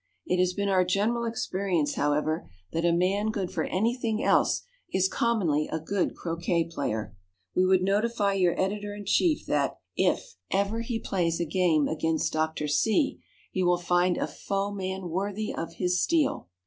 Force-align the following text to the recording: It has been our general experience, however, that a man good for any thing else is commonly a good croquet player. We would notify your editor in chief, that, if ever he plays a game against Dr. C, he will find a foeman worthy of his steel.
It 0.25 0.39
has 0.39 0.53
been 0.53 0.67
our 0.67 0.83
general 0.83 1.25
experience, 1.25 1.93
however, 1.93 2.49
that 2.71 2.83
a 2.85 2.91
man 2.91 3.29
good 3.29 3.51
for 3.51 3.65
any 3.65 3.95
thing 3.95 4.23
else 4.23 4.63
is 4.91 5.07
commonly 5.07 5.69
a 5.71 5.77
good 5.79 6.15
croquet 6.15 6.63
player. 6.63 7.15
We 7.55 7.67
would 7.67 7.83
notify 7.83 8.33
your 8.33 8.59
editor 8.59 8.95
in 8.95 9.05
chief, 9.05 9.45
that, 9.45 9.77
if 9.95 10.37
ever 10.49 10.79
he 10.81 10.97
plays 10.97 11.39
a 11.39 11.45
game 11.45 11.87
against 11.87 12.33
Dr. 12.33 12.67
C, 12.67 13.21
he 13.51 13.61
will 13.61 13.77
find 13.77 14.17
a 14.17 14.25
foeman 14.25 15.07
worthy 15.11 15.53
of 15.53 15.73
his 15.73 16.01
steel. 16.01 16.49